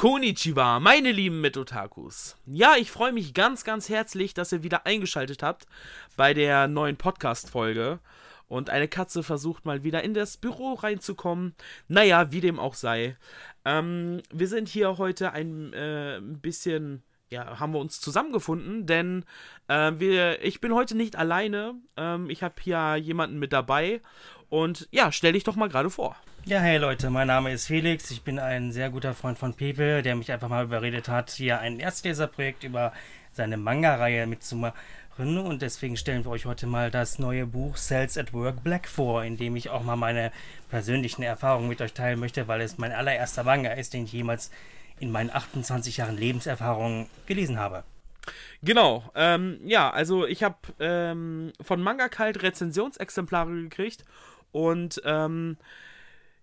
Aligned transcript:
Konnichiwa, 0.00 0.80
meine 0.80 1.12
lieben 1.12 1.42
Metotakus. 1.42 2.38
Ja, 2.46 2.76
ich 2.78 2.90
freue 2.90 3.12
mich 3.12 3.34
ganz, 3.34 3.64
ganz 3.64 3.90
herzlich, 3.90 4.32
dass 4.32 4.50
ihr 4.50 4.62
wieder 4.62 4.86
eingeschaltet 4.86 5.42
habt 5.42 5.66
bei 6.16 6.32
der 6.32 6.68
neuen 6.68 6.96
Podcast-Folge. 6.96 7.98
Und 8.48 8.70
eine 8.70 8.88
Katze 8.88 9.22
versucht 9.22 9.66
mal 9.66 9.84
wieder 9.84 10.02
in 10.02 10.14
das 10.14 10.38
Büro 10.38 10.72
reinzukommen. 10.72 11.54
Naja, 11.86 12.32
wie 12.32 12.40
dem 12.40 12.58
auch 12.58 12.72
sei. 12.72 13.18
Ähm, 13.66 14.22
wir 14.32 14.48
sind 14.48 14.70
hier 14.70 14.96
heute 14.96 15.32
ein 15.32 15.74
äh, 15.74 16.18
bisschen 16.22 17.02
ja, 17.28 17.60
haben 17.60 17.72
wir 17.72 17.78
uns 17.78 18.00
zusammengefunden, 18.00 18.86
denn 18.86 19.24
äh, 19.68 19.92
wir, 19.96 20.42
ich 20.42 20.60
bin 20.60 20.74
heute 20.74 20.96
nicht 20.96 21.14
alleine. 21.16 21.74
Ähm, 21.96 22.28
ich 22.28 22.42
habe 22.42 22.54
hier 22.60 22.96
jemanden 22.96 23.38
mit 23.38 23.52
dabei. 23.52 24.00
Und 24.50 24.88
ja, 24.90 25.12
stell 25.12 25.32
dich 25.32 25.44
doch 25.44 25.56
mal 25.56 25.68
gerade 25.68 25.90
vor. 25.90 26.16
Ja, 26.44 26.58
hey 26.58 26.78
Leute, 26.78 27.08
mein 27.08 27.28
Name 27.28 27.52
ist 27.52 27.66
Felix. 27.66 28.10
Ich 28.10 28.22
bin 28.22 28.38
ein 28.38 28.72
sehr 28.72 28.90
guter 28.90 29.14
Freund 29.14 29.38
von 29.38 29.54
Pepe, 29.54 30.02
der 30.02 30.16
mich 30.16 30.32
einfach 30.32 30.48
mal 30.48 30.64
überredet 30.64 31.08
hat, 31.08 31.30
hier 31.30 31.60
ein 31.60 31.78
Erstleserprojekt 31.78 32.64
über 32.64 32.92
seine 33.32 33.56
Manga-Reihe 33.56 34.26
mitzumachen. 34.26 34.74
Und 35.18 35.62
deswegen 35.62 35.96
stellen 35.96 36.24
wir 36.24 36.30
euch 36.30 36.46
heute 36.46 36.66
mal 36.66 36.90
das 36.90 37.18
neue 37.18 37.46
Buch 37.46 37.76
Cells 37.76 38.18
at 38.18 38.32
Work 38.32 38.64
Black 38.64 38.88
vor, 38.88 39.22
in 39.22 39.36
dem 39.36 39.54
ich 39.54 39.70
auch 39.70 39.84
mal 39.84 39.96
meine 39.96 40.32
persönlichen 40.68 41.22
Erfahrungen 41.22 41.68
mit 41.68 41.80
euch 41.80 41.92
teilen 41.92 42.18
möchte, 42.18 42.48
weil 42.48 42.62
es 42.62 42.78
mein 42.78 42.92
allererster 42.92 43.44
Manga 43.44 43.72
ist, 43.72 43.92
den 43.92 44.04
ich 44.04 44.12
jemals 44.12 44.50
in 44.98 45.12
meinen 45.12 45.30
28 45.30 45.98
Jahren 45.98 46.16
Lebenserfahrung 46.16 47.08
gelesen 47.26 47.58
habe. 47.58 47.84
Genau, 48.62 49.04
ähm, 49.14 49.60
ja, 49.64 49.90
also 49.90 50.26
ich 50.26 50.42
habe 50.42 50.56
ähm, 50.80 51.52
von 51.60 51.82
Manga 51.82 52.08
Kalt 52.08 52.42
Rezensionsexemplare 52.42 53.52
gekriegt 53.62 54.04
und 54.52 55.00
ähm, 55.04 55.56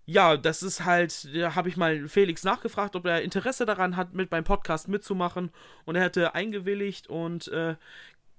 ja, 0.06 0.38
das 0.38 0.64
ist 0.64 0.86
halt, 0.86 1.36
da 1.36 1.56
habe 1.56 1.68
ich 1.68 1.76
mal 1.76 2.08
Felix 2.08 2.46
nachgefragt, 2.46 2.96
ob 2.96 3.06
er 3.06 3.22
Interesse 3.24 3.66
daran 3.66 3.98
hat, 3.98 4.14
mit 4.14 4.30
beim 4.30 4.46
Podcast 4.46 4.88
mitzumachen. 4.88 5.52
Und 5.84 5.98
er 5.98 6.04
hätte 6.04 6.34
eingewilligt 6.34 7.08
und 7.08 7.50
äh, 7.50 7.76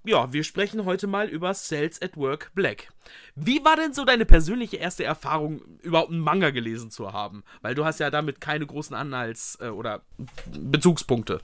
ja, 0.04 0.32
wir 0.32 0.44
sprechen 0.44 0.86
heute 0.86 1.06
mal 1.06 1.28
über 1.28 1.52
Cells 1.52 2.00
at 2.00 2.16
Work 2.16 2.52
Black. 2.54 2.88
Wie 3.34 3.62
war 3.64 3.76
denn 3.76 3.92
so 3.92 4.06
deine 4.06 4.24
persönliche 4.24 4.78
erste 4.78 5.04
Erfahrung, 5.04 5.60
überhaupt 5.82 6.10
einen 6.10 6.20
Manga 6.20 6.50
gelesen 6.50 6.90
zu 6.90 7.12
haben? 7.12 7.44
Weil 7.60 7.74
du 7.74 7.84
hast 7.84 8.00
ja 8.00 8.10
damit 8.10 8.40
keine 8.40 8.64
großen 8.64 8.96
Anhalts- 8.96 9.58
äh, 9.60 9.68
oder 9.68 10.00
Bezugspunkte. 10.46 11.40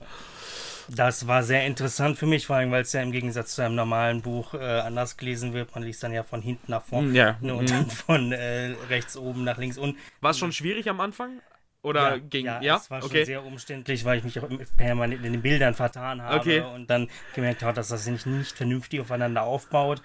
Das 0.87 1.27
war 1.27 1.43
sehr 1.43 1.65
interessant 1.65 2.17
für 2.17 2.25
mich, 2.25 2.45
vor 2.45 2.57
allem 2.57 2.71
weil 2.71 2.83
es 2.83 2.93
ja 2.93 3.01
im 3.01 3.11
Gegensatz 3.11 3.55
zu 3.55 3.63
einem 3.63 3.75
normalen 3.75 4.21
Buch 4.21 4.53
äh, 4.53 4.57
anders 4.57 5.17
gelesen 5.17 5.53
wird. 5.53 5.73
Man 5.73 5.83
liest 5.83 6.03
dann 6.03 6.13
ja 6.13 6.23
von 6.23 6.41
hinten 6.41 6.71
nach 6.71 6.83
vorne 6.83 7.11
ja. 7.13 7.37
ne, 7.41 7.55
und 7.55 7.69
dann 7.69 7.89
von 7.89 8.31
äh, 8.31 8.75
rechts 8.89 9.17
oben 9.17 9.43
nach 9.43 9.57
links 9.57 9.77
unten. 9.77 9.97
War 10.21 10.31
es 10.31 10.37
schon 10.37 10.51
schwierig 10.51 10.89
am 10.89 10.99
Anfang? 11.01 11.41
Oder 11.81 12.15
ja, 12.15 12.17
ging 12.17 12.45
ja? 12.47 12.61
Ja, 12.61 12.75
es 12.77 12.89
war 12.89 13.03
okay. 13.03 13.17
schon 13.17 13.25
sehr 13.25 13.45
umständlich, 13.45 14.05
weil 14.05 14.17
ich 14.17 14.23
mich 14.23 14.39
auch 14.39 14.49
permanent 14.75 15.23
in 15.23 15.33
den 15.33 15.41
Bildern 15.43 15.75
vertan 15.75 16.21
habe 16.21 16.39
okay. 16.39 16.61
und 16.61 16.89
dann 16.89 17.09
gemerkt 17.35 17.61
habe, 17.61 17.73
dass 17.73 17.89
das 17.89 18.05
sich 18.05 18.25
nicht 18.25 18.57
vernünftig 18.57 19.01
aufeinander 19.01 19.43
aufbaut. 19.43 20.01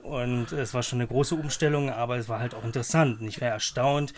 Und 0.00 0.50
es 0.52 0.74
war 0.74 0.82
schon 0.82 0.98
eine 0.98 1.06
große 1.06 1.34
Umstellung, 1.34 1.90
aber 1.90 2.16
es 2.16 2.28
war 2.28 2.40
halt 2.40 2.54
auch 2.54 2.64
interessant. 2.64 3.20
Und 3.20 3.28
ich 3.28 3.40
war 3.40 3.48
erstaunt, 3.48 4.12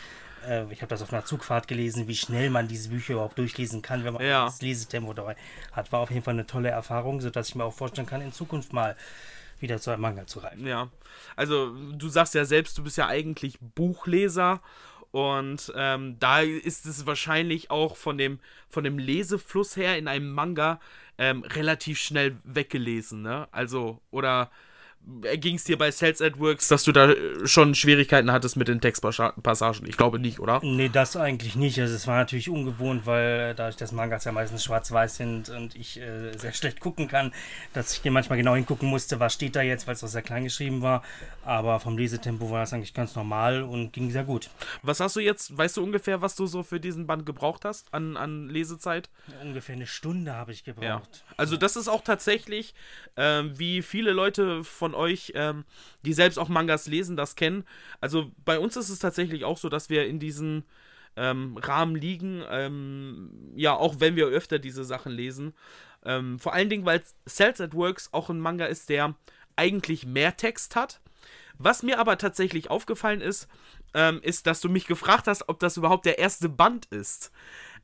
äh, 0.48 0.72
ich 0.72 0.82
habe 0.82 0.88
das 0.88 1.02
auf 1.02 1.12
einer 1.12 1.24
Zugfahrt 1.24 1.68
gelesen, 1.68 2.08
wie 2.08 2.14
schnell 2.14 2.50
man 2.50 2.68
diese 2.68 2.88
Bücher 2.88 3.14
überhaupt 3.14 3.38
durchlesen 3.38 3.82
kann, 3.82 4.04
wenn 4.04 4.14
man 4.14 4.24
ja. 4.24 4.44
das 4.44 4.62
Lesetempo 4.62 5.12
dabei 5.12 5.36
hat. 5.72 5.92
War 5.92 6.00
auf 6.00 6.10
jeden 6.10 6.22
Fall 6.22 6.34
eine 6.34 6.46
tolle 6.46 6.70
Erfahrung, 6.70 7.20
sodass 7.20 7.48
ich 7.48 7.54
mir 7.54 7.64
auch 7.64 7.74
vorstellen 7.74 8.06
kann, 8.06 8.20
in 8.20 8.32
Zukunft 8.32 8.72
mal 8.72 8.96
wieder 9.60 9.78
zu 9.80 9.90
einem 9.90 10.02
Manga 10.02 10.26
zu 10.26 10.40
reifen. 10.40 10.66
Ja, 10.66 10.90
also 11.36 11.74
du 11.92 12.08
sagst 12.08 12.34
ja 12.34 12.44
selbst, 12.44 12.76
du 12.78 12.82
bist 12.82 12.96
ja 12.96 13.06
eigentlich 13.06 13.58
Buchleser 13.60 14.60
und 15.12 15.72
ähm, 15.76 16.16
da 16.18 16.40
ist 16.40 16.86
es 16.86 17.06
wahrscheinlich 17.06 17.70
auch 17.70 17.96
von 17.96 18.18
dem, 18.18 18.40
von 18.68 18.82
dem 18.82 18.98
Lesefluss 18.98 19.77
her 19.77 19.98
in 19.98 20.08
einem 20.08 20.32
Manga 20.32 20.80
ähm, 21.18 21.42
relativ 21.42 21.98
schnell 21.98 22.36
weggelesen, 22.44 23.22
ne? 23.22 23.46
Also, 23.52 24.00
oder 24.10 24.50
ging 25.41 25.56
es 25.56 25.64
dir 25.64 25.77
bei 25.77 25.91
Cells 25.91 26.22
at 26.22 26.39
Works, 26.39 26.68
dass 26.68 26.85
du 26.85 26.92
da 26.92 27.11
äh, 27.11 27.46
schon 27.46 27.74
Schwierigkeiten 27.74 28.30
hattest 28.30 28.57
mit 28.57 28.68
den 28.68 28.80
Textpassagen? 28.80 29.86
Ich 29.86 29.96
glaube 29.96 30.18
nicht, 30.18 30.39
oder? 30.39 30.61
Nee, 30.63 30.89
das 30.89 31.17
eigentlich 31.17 31.57
nicht. 31.57 31.80
Also 31.80 31.95
es 31.95 32.07
war 32.07 32.17
natürlich 32.17 32.48
ungewohnt, 32.48 33.05
weil 33.07 33.51
äh, 33.51 33.55
dadurch, 33.55 33.77
dass 33.77 33.92
Mangas 33.92 34.24
ja 34.24 34.33
meistens 34.33 34.62
schwarz-weiß 34.64 35.17
sind 35.17 35.48
und 35.48 35.74
ich 35.74 36.01
äh, 36.01 36.36
sehr 36.36 36.52
schlecht 36.52 36.80
gucken 36.80 37.08
kann, 37.08 37.33
dass 37.73 37.95
ich 37.95 38.02
hier 38.02 38.12
manchmal 38.12 38.39
genau 38.39 38.55
hingucken 38.55 38.89
musste, 38.89 39.18
was 39.18 39.35
steht 39.35 39.57
da 39.57 39.62
jetzt, 39.62 39.86
weil 39.86 39.95
es 39.95 40.05
auch 40.05 40.08
sehr 40.08 40.23
klein 40.23 40.45
geschrieben 40.45 40.83
war. 40.83 41.02
Aber 41.45 41.80
vom 41.80 41.98
Lesetempo 41.98 42.51
war 42.51 42.61
das 42.61 42.73
eigentlich 42.73 42.95
ganz 42.95 43.17
normal 43.17 43.62
und 43.62 43.92
ging 43.92 44.11
sehr 44.11 44.24
gut. 44.24 44.51
Was 44.83 45.01
hast 45.01 45.17
du 45.17 45.20
jetzt, 45.20 45.57
weißt 45.57 45.77
du 45.77 45.83
ungefähr, 45.83 46.23
was 46.23 46.36
du 46.36 46.46
so 46.46 46.62
für 46.62 46.79
diesen 46.79 47.07
Band 47.07 47.27
gebraucht 47.27 47.64
hast 47.64 47.92
an, 47.92 48.17
an 48.17 48.48
Lesezeit? 48.48 49.11
Ungefähr 49.42 49.74
eine 49.74 49.86
Stunde 49.86 50.35
habe 50.35 50.52
ich 50.52 50.64
gebraucht. 50.64 50.85
Ja. 50.85 51.35
Also 51.36 51.57
das 51.57 51.77
ist 51.77 51.89
auch 51.89 52.02
tatsächlich, 52.02 52.74
äh, 53.17 53.42
wie 53.46 53.83
viele 53.83 54.12
Leute 54.12 54.62
von 54.62 54.92
von 54.92 54.95
euch, 54.95 55.33
ähm, 55.35 55.64
die 56.05 56.13
selbst 56.13 56.39
auch 56.39 56.48
Mangas 56.48 56.86
lesen, 56.86 57.17
das 57.17 57.36
kennen. 57.36 57.64
Also 58.01 58.30
bei 58.45 58.58
uns 58.58 58.77
ist 58.77 58.91
es 58.91 58.98
tatsächlich 58.98 59.45
auch 59.45 59.58
so, 59.58 59.69
dass 59.69 59.91
wir 59.91 60.07
in 60.07 60.19
diesen 60.19 60.64
ähm, 61.17 61.57
Rahmen 61.57 61.97
liegen. 61.97 62.42
Ähm, 62.51 63.53
ja, 63.55 63.75
auch 63.75 64.01
wenn 64.01 64.17
wir 64.17 64.27
öfter 64.27 64.58
diese 64.58 64.85
Sachen 64.85 65.13
lesen. 65.13 65.55
Ähm, 66.05 66.39
vor 66.39 66.53
allen 66.53 66.69
Dingen, 66.69 66.85
weil 66.85 67.03
Cells 67.29 67.61
at 67.61 67.75
Works 67.75 68.11
auch 68.13 68.29
ein 68.29 68.41
Manga 68.41 68.67
ist, 68.67 68.89
der 68.89 69.14
eigentlich 69.57 70.07
mehr 70.07 70.36
Text 70.36 70.77
hat. 70.77 71.01
Was 71.59 71.83
mir 71.83 71.98
aber 71.98 72.19
tatsächlich 72.19 72.70
aufgefallen 72.70 73.20
ist, 73.20 73.47
ähm, 73.95 74.20
ist, 74.23 74.47
dass 74.47 74.61
du 74.61 74.69
mich 74.69 74.86
gefragt 74.86 75.27
hast, 75.27 75.48
ob 75.48 75.61
das 75.61 75.77
überhaupt 75.77 76.07
der 76.07 76.19
erste 76.19 76.48
Band 76.48 76.86
ist. 76.86 77.30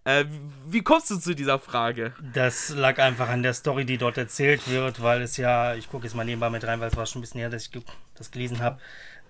Äh, 0.04 0.25
wie 0.66 0.82
kommst 0.82 1.10
du 1.10 1.19
zu 1.19 1.34
dieser 1.34 1.59
Frage? 1.59 2.14
Das 2.32 2.70
lag 2.70 2.98
einfach 2.98 3.28
an 3.28 3.42
der 3.42 3.54
Story, 3.54 3.84
die 3.84 3.98
dort 3.98 4.16
erzählt 4.16 4.69
wird, 4.69 5.03
weil 5.03 5.22
es 5.22 5.36
ja, 5.36 5.75
ich 5.75 5.91
gucke 5.91 6.04
jetzt 6.04 6.14
mal 6.14 6.25
nebenbei 6.25 6.50
mit 6.50 6.64
rein, 6.64 6.81
weil 6.81 6.88
es 6.88 6.97
war 6.97 7.06
schon 7.06 7.20
ein 7.20 7.22
bisschen 7.22 7.41
her, 7.41 7.50
dass 7.50 7.66
ich 7.66 7.82
das 8.14 8.31
gelesen 8.31 8.60
habe, 8.60 8.78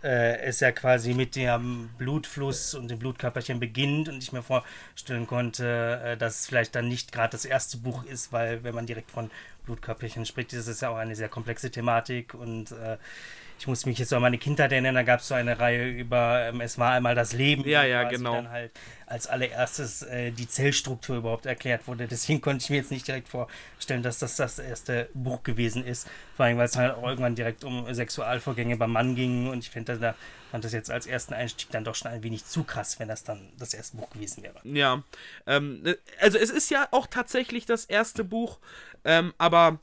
äh, 0.02 0.38
es 0.40 0.60
ja 0.60 0.70
quasi 0.70 1.14
mit 1.14 1.34
dem 1.34 1.90
Blutfluss 1.98 2.74
und 2.74 2.88
dem 2.88 2.98
Blutkörperchen 2.98 3.58
beginnt 3.58 4.08
und 4.08 4.22
ich 4.22 4.32
mir 4.32 4.42
vorstellen 4.42 5.26
konnte, 5.26 6.00
äh, 6.04 6.16
dass 6.16 6.40
es 6.40 6.46
vielleicht 6.46 6.74
dann 6.74 6.88
nicht 6.88 7.12
gerade 7.12 7.32
das 7.32 7.44
erste 7.44 7.78
Buch 7.78 8.04
ist, 8.04 8.32
weil 8.32 8.62
wenn 8.62 8.74
man 8.74 8.86
direkt 8.86 9.10
von 9.10 9.30
Blutkörperchen 9.64 10.26
spricht, 10.26 10.52
ist 10.52 10.68
es 10.68 10.80
ja 10.80 10.90
auch 10.90 10.96
eine 10.96 11.16
sehr 11.16 11.28
komplexe 11.28 11.70
Thematik 11.70 12.34
und 12.34 12.70
äh, 12.72 12.96
ich 13.58 13.66
muss 13.66 13.86
mich 13.86 13.98
jetzt 13.98 14.10
so 14.10 14.16
an 14.16 14.22
meine 14.22 14.38
Kindheit 14.38 14.70
erinnern, 14.70 14.94
da 14.94 15.02
gab 15.02 15.20
es 15.20 15.28
so 15.28 15.34
eine 15.34 15.58
Reihe 15.58 15.88
über 15.88 16.48
ähm, 16.48 16.60
Es 16.60 16.78
war 16.78 16.92
einmal 16.92 17.14
das 17.14 17.32
Leben. 17.32 17.68
Ja, 17.68 17.82
ja, 17.84 18.04
genau. 18.04 18.34
Dann 18.34 18.50
halt 18.50 18.70
als 19.06 19.26
allererstes 19.26 20.02
äh, 20.02 20.30
die 20.30 20.46
Zellstruktur 20.46 21.16
überhaupt 21.16 21.46
erklärt 21.46 21.88
wurde. 21.88 22.06
Deswegen 22.06 22.40
konnte 22.40 22.62
ich 22.62 22.70
mir 22.70 22.76
jetzt 22.76 22.90
nicht 22.90 23.08
direkt 23.08 23.28
vorstellen, 23.28 24.02
dass 24.02 24.18
das 24.18 24.36
das 24.36 24.58
erste 24.58 25.08
Buch 25.14 25.42
gewesen 25.42 25.84
ist. 25.84 26.08
Vor 26.36 26.46
allem, 26.46 26.58
weil 26.58 26.66
es 26.66 26.76
halt 26.76 26.94
auch 26.94 27.02
irgendwann 27.02 27.34
direkt 27.34 27.64
um 27.64 27.92
Sexualvorgänge 27.92 28.76
beim 28.76 28.92
Mann 28.92 29.16
ging 29.16 29.48
und 29.48 29.58
ich 29.58 29.70
finde, 29.70 29.98
da 29.98 30.14
fand 30.50 30.64
das 30.64 30.72
jetzt 30.72 30.90
als 30.90 31.06
ersten 31.06 31.34
Einstieg 31.34 31.70
dann 31.70 31.84
doch 31.84 31.94
schon 31.94 32.10
ein 32.10 32.22
wenig 32.22 32.44
zu 32.44 32.64
krass, 32.64 32.98
wenn 33.00 33.08
das 33.08 33.24
dann 33.24 33.50
das 33.58 33.74
erste 33.74 33.96
Buch 33.96 34.10
gewesen 34.10 34.42
wäre. 34.42 34.60
Ja, 34.64 35.02
ähm, 35.46 35.82
also 36.20 36.38
es 36.38 36.50
ist 36.50 36.70
ja 36.70 36.88
auch 36.90 37.06
tatsächlich 37.06 37.66
das 37.66 37.84
erste 37.84 38.24
Buch, 38.24 38.58
ähm, 39.04 39.34
aber 39.38 39.80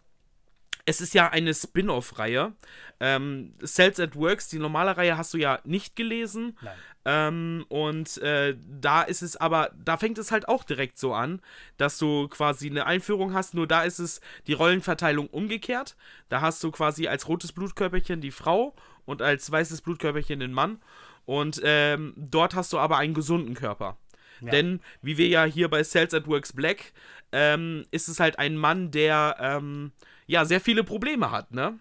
es 0.86 1.02
ist 1.02 1.14
ja 1.14 1.30
eine 1.30 1.54
Spin-off-Reihe. 1.54 2.54
Ähm, 3.00 3.54
Cells 3.66 4.00
at 4.00 4.16
Works, 4.16 4.50
die 4.50 4.60
normale 4.60 4.96
Reihe, 4.96 5.18
hast 5.18 5.34
du 5.34 5.38
ja 5.38 5.60
nicht 5.64 5.96
gelesen. 5.96 6.58
Ähm, 7.06 7.66
und 7.70 8.18
äh, 8.20 8.56
da 8.68 9.02
ist 9.02 9.22
es 9.22 9.36
aber, 9.36 9.72
da 9.84 9.98
fängt 9.98 10.18
es 10.18 10.32
halt 10.32 10.48
auch 10.48 10.64
direkt 10.64 10.98
so 10.98 11.14
an, 11.14 11.42
dass 11.78 11.98
du 11.98 12.28
quasi 12.28 12.70
eine 12.70 12.86
Einführung 12.86 13.34
hast, 13.34 13.54
nur 13.54 13.68
da 13.68 13.84
ist 13.84 14.00
es 14.00 14.22
die 14.48 14.54
Rollenverteilung 14.54 15.28
umgekehrt. 15.28 15.96
Da 16.30 16.42
hast 16.42 16.64
du 16.64 16.72
quasi 16.72 17.08
als 17.08 17.28
rotes 17.28 17.52
Blutkörperchen 17.52 18.22
die 18.22 18.32
Frau 18.32 18.76
und 19.06 19.22
als 19.22 19.52
weißes 19.52 19.82
Blutkörperchen 19.82 20.40
den 20.40 20.54
Mann. 20.54 20.80
Und 21.26 21.62
ähm, 21.64 22.14
dort 22.16 22.54
hast 22.54 22.74
du 22.74 22.78
aber 22.78 22.98
einen 22.98 23.16
gesunden 23.16 23.56
Körper. 23.56 23.98
Ja. 24.42 24.52
Denn, 24.52 24.82
wie 25.02 25.18
wir 25.18 25.28
ja 25.28 25.46
hier 25.46 25.70
bei 25.70 25.84
Cells 25.84 26.14
at 26.14 26.28
Works 26.28 26.54
Black, 26.54 26.94
ähm, 27.36 27.86
ist 27.92 28.08
es 28.08 28.22
halt 28.22 28.40
ein 28.40 28.56
Mann, 28.56 28.92
der 28.92 29.36
ähm, 29.40 29.92
ja, 30.26 30.46
sehr 30.46 30.62
viele 30.62 30.86
Probleme 30.86 31.32
hat, 31.32 31.52
ne? 31.52 31.78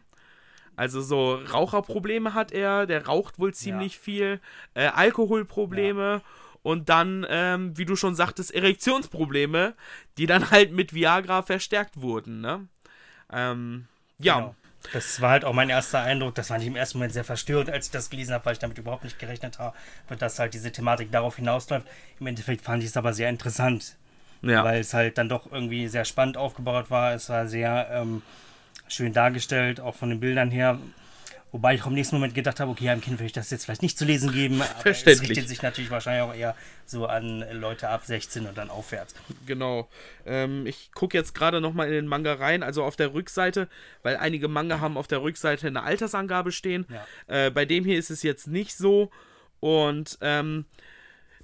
Also 0.74 1.00
so 1.00 1.34
Raucherprobleme 1.34 2.34
hat 2.34 2.50
er, 2.50 2.86
der 2.86 3.06
raucht 3.06 3.38
wohl 3.38 3.54
ziemlich 3.54 3.94
ja. 3.94 4.00
viel, 4.00 4.40
äh, 4.74 4.86
Alkoholprobleme 4.86 6.02
ja. 6.02 6.22
und 6.64 6.88
dann, 6.88 7.24
ähm, 7.28 7.78
wie 7.78 7.84
du 7.84 7.94
schon 7.94 8.16
sagtest, 8.16 8.52
Erektionsprobleme, 8.52 9.74
die 10.18 10.26
dann 10.26 10.50
halt 10.50 10.72
mit 10.72 10.92
Viagra 10.92 11.42
verstärkt 11.42 12.00
wurden, 12.00 12.40
ne? 12.40 12.66
Ähm, 13.32 13.86
ja. 14.18 14.40
Genau. 14.40 14.54
Das 14.92 15.20
war 15.22 15.30
halt 15.30 15.46
auch 15.46 15.54
mein 15.54 15.70
erster 15.70 16.02
Eindruck. 16.02 16.34
Das 16.34 16.50
war 16.50 16.58
nicht 16.58 16.66
im 16.66 16.76
ersten 16.76 16.98
Moment 16.98 17.14
sehr 17.14 17.24
verstörend, 17.24 17.70
als 17.70 17.86
ich 17.86 17.92
das 17.92 18.10
gelesen 18.10 18.34
habe, 18.34 18.44
weil 18.44 18.52
ich 18.52 18.58
damit 18.58 18.76
überhaupt 18.76 19.04
nicht 19.04 19.18
gerechnet 19.18 19.58
habe, 19.58 19.74
dass 20.18 20.38
halt 20.38 20.52
diese 20.52 20.72
Thematik 20.72 21.10
darauf 21.10 21.36
hinausläuft. 21.36 21.86
Im 22.20 22.26
Endeffekt 22.26 22.60
fand 22.60 22.82
ich 22.82 22.90
es 22.90 22.96
aber 22.98 23.14
sehr 23.14 23.30
interessant, 23.30 23.96
ja. 24.48 24.64
Weil 24.64 24.80
es 24.80 24.94
halt 24.94 25.18
dann 25.18 25.28
doch 25.28 25.50
irgendwie 25.50 25.88
sehr 25.88 26.04
spannend 26.04 26.36
aufgebaut 26.36 26.90
war. 26.90 27.14
Es 27.14 27.28
war 27.28 27.46
sehr 27.46 27.88
ähm, 27.92 28.22
schön 28.88 29.12
dargestellt, 29.12 29.80
auch 29.80 29.94
von 29.94 30.10
den 30.10 30.20
Bildern 30.20 30.50
her. 30.50 30.78
Wobei 31.54 31.76
ich 31.76 31.82
auch 31.82 31.86
im 31.86 31.94
nächsten 31.94 32.16
Moment 32.16 32.34
gedacht 32.34 32.58
habe, 32.58 32.72
okay, 32.72 32.88
einem 32.88 33.00
Kind 33.00 33.20
würde 33.20 33.26
ich 33.26 33.32
das 33.32 33.48
jetzt 33.50 33.64
vielleicht 33.64 33.82
nicht 33.82 33.96
zu 33.96 34.04
lesen 34.04 34.32
geben. 34.32 34.60
Aber 34.60 34.80
Verständlich. 34.80 35.22
Es 35.22 35.28
richtet 35.30 35.48
sich 35.48 35.62
natürlich 35.62 35.88
wahrscheinlich 35.88 36.22
auch 36.22 36.34
eher 36.34 36.56
so 36.84 37.06
an 37.06 37.44
Leute 37.52 37.88
ab 37.90 38.04
16 38.04 38.46
und 38.46 38.58
dann 38.58 38.70
aufwärts. 38.70 39.14
Genau. 39.46 39.88
Ähm, 40.26 40.66
ich 40.66 40.90
gucke 40.92 41.16
jetzt 41.16 41.32
gerade 41.32 41.60
nochmal 41.60 41.86
in 41.86 41.92
den 41.92 42.06
Manga 42.08 42.34
rein, 42.34 42.64
also 42.64 42.82
auf 42.82 42.96
der 42.96 43.14
Rückseite, 43.14 43.68
weil 44.02 44.16
einige 44.16 44.48
Manga 44.48 44.80
haben 44.80 44.96
auf 44.96 45.06
der 45.06 45.22
Rückseite 45.22 45.68
eine 45.68 45.84
Altersangabe 45.84 46.50
stehen. 46.50 46.86
Ja. 47.28 47.46
Äh, 47.46 47.50
bei 47.52 47.64
dem 47.64 47.84
hier 47.84 48.00
ist 48.00 48.10
es 48.10 48.24
jetzt 48.24 48.48
nicht 48.48 48.76
so. 48.76 49.12
Und 49.60 50.18
ähm, 50.22 50.64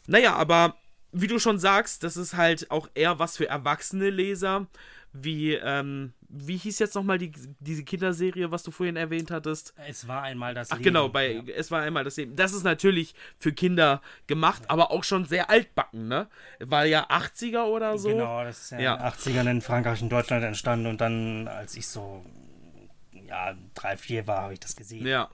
naja, 0.08 0.34
aber 0.34 0.79
wie 1.12 1.26
du 1.26 1.38
schon 1.38 1.58
sagst, 1.58 2.02
das 2.04 2.16
ist 2.16 2.36
halt 2.36 2.70
auch 2.70 2.88
eher 2.94 3.18
was 3.18 3.36
für 3.36 3.48
erwachsene 3.48 4.10
Leser. 4.10 4.66
Wie, 5.12 5.54
ähm, 5.54 6.12
wie 6.28 6.56
hieß 6.56 6.78
jetzt 6.78 6.94
nochmal 6.94 7.18
die, 7.18 7.32
diese 7.58 7.82
Kinderserie, 7.82 8.52
was 8.52 8.62
du 8.62 8.70
vorhin 8.70 8.94
erwähnt 8.94 9.32
hattest? 9.32 9.74
Es 9.88 10.06
war 10.06 10.22
einmal 10.22 10.54
das 10.54 10.70
Ach 10.70 10.76
Leben. 10.76 10.84
genau, 10.84 11.08
bei 11.08 11.32
Ja. 11.32 11.42
es 11.56 11.72
war 11.72 11.82
einmal 11.82 12.04
das 12.04 12.16
Leben. 12.16 12.36
Das 12.36 12.52
ist 12.52 12.62
natürlich 12.62 13.16
für 13.36 13.52
Kinder 13.52 14.02
gemacht, 14.28 14.62
aber 14.68 14.92
auch 14.92 15.02
schon 15.02 15.24
sehr 15.24 15.50
altbacken, 15.50 16.06
ne? 16.06 16.28
War 16.60 16.84
ja 16.84 17.08
80er 17.10 17.64
oder 17.64 17.98
so. 17.98 18.10
Genau, 18.10 18.44
das 18.44 18.62
ist 18.62 18.70
ja, 18.70 18.78
Ja. 18.80 18.92
in 18.94 19.00
den 19.00 19.06
80ern 19.08 19.50
in 19.50 19.60
Frankreich 19.62 20.00
und 20.00 20.10
Deutschland 20.10 20.44
entstanden 20.44 20.86
und 20.86 21.00
dann, 21.00 21.48
als 21.48 21.76
ich 21.76 21.88
so 21.88 22.24
ja, 23.26 23.54
drei, 23.74 23.96
vier 23.96 24.28
war, 24.28 24.42
habe 24.42 24.52
ich 24.52 24.60
das 24.60 24.76
gesehen. 24.76 25.04
Ja. 25.06 25.28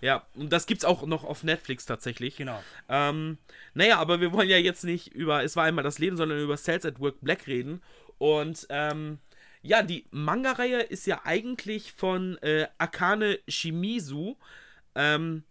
Ja, 0.00 0.26
und 0.34 0.52
das 0.52 0.66
gibt's 0.66 0.84
auch 0.84 1.06
noch 1.06 1.24
auf 1.24 1.42
Netflix 1.42 1.86
tatsächlich. 1.86 2.36
Genau. 2.36 2.62
Ähm, 2.88 3.38
naja, 3.74 3.98
aber 3.98 4.20
wir 4.20 4.32
wollen 4.32 4.48
ja 4.48 4.58
jetzt 4.58 4.84
nicht 4.84 5.14
über 5.14 5.42
Es 5.42 5.56
war 5.56 5.64
einmal 5.64 5.84
das 5.84 5.98
Leben, 5.98 6.16
sondern 6.16 6.40
über 6.40 6.56
Cells 6.56 6.84
at 6.84 7.00
Work 7.00 7.20
Black 7.20 7.46
reden. 7.46 7.82
Und 8.18 8.66
ähm, 8.70 9.18
ja, 9.62 9.82
die 9.82 10.06
Manga-Reihe 10.10 10.82
ist 10.82 11.06
ja 11.06 11.22
eigentlich 11.24 11.92
von 11.92 12.38
äh, 12.38 12.68
Akane 12.78 13.38
Shimizu, 13.48 14.36
ähm, 14.94 15.44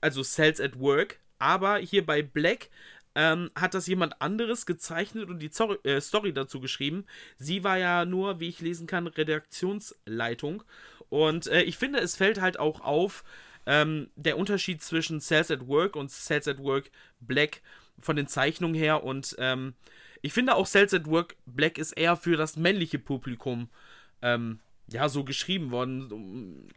also 0.00 0.22
Cells 0.22 0.60
at 0.60 0.78
Work, 0.78 1.18
aber 1.38 1.78
hier 1.78 2.04
bei 2.04 2.22
Black 2.22 2.68
ähm, 3.14 3.50
hat 3.54 3.74
das 3.74 3.86
jemand 3.86 4.20
anderes 4.22 4.66
gezeichnet 4.66 5.28
und 5.28 5.38
die 5.38 5.50
Zor 5.50 5.84
äh, 5.84 6.00
Story 6.00 6.32
dazu 6.32 6.60
geschrieben. 6.60 7.04
Sie 7.36 7.64
war 7.64 7.78
ja 7.78 8.04
nur, 8.04 8.40
wie 8.40 8.48
ich 8.48 8.60
lesen 8.60 8.86
kann, 8.86 9.06
Redaktionsleitung. 9.06 10.62
Und 11.08 11.46
äh, 11.48 11.62
ich 11.62 11.76
finde, 11.76 12.00
es 12.00 12.16
fällt 12.16 12.40
halt 12.40 12.58
auch 12.58 12.80
auf, 12.80 13.24
ähm, 13.66 14.10
der 14.16 14.38
Unterschied 14.38 14.82
zwischen 14.82 15.20
Cells 15.20 15.50
at 15.50 15.66
Work 15.66 15.96
und 15.96 16.10
Cells 16.10 16.48
at 16.48 16.58
Work 16.58 16.90
Black 17.20 17.62
von 17.98 18.16
den 18.16 18.26
Zeichnungen 18.26 18.74
her. 18.74 19.04
Und 19.04 19.36
ähm, 19.38 19.74
ich 20.20 20.32
finde 20.32 20.54
auch 20.54 20.66
Cells 20.66 20.94
at 20.94 21.06
Work 21.06 21.36
Black 21.46 21.78
ist 21.78 21.92
eher 21.92 22.16
für 22.16 22.36
das 22.36 22.56
männliche 22.56 22.98
Publikum 22.98 23.68
ähm, 24.22 24.60
ja 24.88 25.08
so 25.08 25.24
geschrieben 25.24 25.70
worden. 25.70 26.68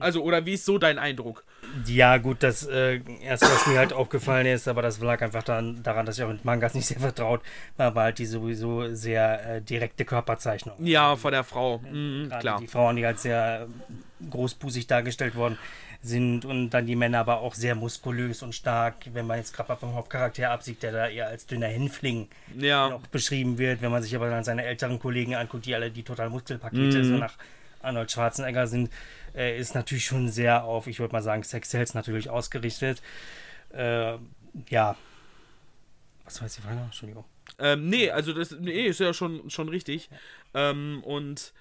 Also, 0.00 0.22
oder 0.22 0.44
wie 0.46 0.54
ist 0.54 0.64
so 0.64 0.78
dein 0.78 0.98
Eindruck? 0.98 1.44
Ja, 1.86 2.16
gut, 2.18 2.42
das 2.42 2.66
äh, 2.66 3.00
erste, 3.22 3.46
was 3.46 3.66
mir 3.66 3.78
halt 3.78 3.92
aufgefallen 3.92 4.46
ist, 4.46 4.68
aber 4.68 4.82
das 4.82 5.00
lag 5.00 5.20
einfach 5.22 5.42
daran, 5.42 5.82
daran 5.82 6.06
dass 6.06 6.18
ich 6.18 6.24
auch 6.24 6.28
mit 6.28 6.44
Mangas 6.44 6.74
nicht 6.74 6.86
sehr 6.86 7.00
vertraut 7.00 7.40
war, 7.76 7.94
war 7.94 8.04
halt 8.04 8.18
die 8.18 8.26
sowieso 8.26 8.94
sehr 8.94 9.56
äh, 9.56 9.60
direkte 9.62 10.04
Körperzeichnung. 10.04 10.76
Ja, 10.86 11.16
von 11.16 11.32
der 11.32 11.44
Frau. 11.44 11.78
Mhm, 11.78 12.30
klar. 12.38 12.60
Die 12.60 12.66
Frauen, 12.68 12.96
die 12.96 13.04
halt 13.04 13.18
sehr 13.18 13.66
großbusig 14.30 14.86
dargestellt 14.86 15.34
worden 15.34 15.58
sind 16.00 16.44
und 16.44 16.70
dann 16.70 16.86
die 16.86 16.94
Männer 16.96 17.18
aber 17.18 17.40
auch 17.40 17.54
sehr 17.54 17.74
muskulös 17.74 18.42
und 18.42 18.54
stark, 18.54 18.94
wenn 19.12 19.26
man 19.26 19.38
jetzt 19.38 19.52
gerade 19.54 19.68
mal 19.70 19.76
vom 19.76 19.94
Hauptcharakter 19.94 20.50
absieht, 20.50 20.82
der 20.82 20.92
da 20.92 21.08
eher 21.08 21.26
als 21.26 21.46
dünner 21.46 21.66
Hinfling 21.66 22.28
Ja. 22.56 22.88
noch 22.90 23.06
beschrieben 23.08 23.58
wird, 23.58 23.82
wenn 23.82 23.90
man 23.90 24.02
sich 24.02 24.14
aber 24.14 24.30
dann 24.30 24.44
seine 24.44 24.64
älteren 24.64 25.00
Kollegen 25.00 25.34
anguckt, 25.34 25.66
die 25.66 25.74
alle 25.74 25.90
die 25.90 26.04
total 26.04 26.30
Muskelpakete 26.30 26.98
Mhm. 27.00 27.04
so 27.04 27.16
nach 27.16 27.34
Arnold 27.80 28.10
Schwarzenegger 28.10 28.66
sind, 28.66 28.90
äh, 29.34 29.58
ist 29.58 29.74
natürlich 29.74 30.06
schon 30.06 30.28
sehr 30.28 30.64
auf, 30.64 30.86
ich 30.86 30.98
würde 31.00 31.12
mal 31.12 31.22
sagen, 31.22 31.42
Sex 31.42 31.70
Sales 31.70 31.94
natürlich 31.94 32.30
ausgerichtet. 32.30 33.02
Äh, 33.70 34.18
ja. 34.70 34.96
Was 36.24 36.42
weiß 36.42 36.58
ich 36.58 36.64
weiter? 36.64 36.82
Entschuldigung. 36.84 37.24
Ähm, 37.58 37.88
nee, 37.88 38.10
also 38.10 38.32
das 38.32 38.52
nee, 38.52 38.86
ist 38.86 39.00
ja 39.00 39.14
schon, 39.14 39.48
schon 39.50 39.68
richtig. 39.68 40.10
Ähm, 40.54 41.02
und 41.04 41.52